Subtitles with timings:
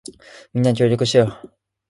[0.55, 1.37] みんな、協力してよ。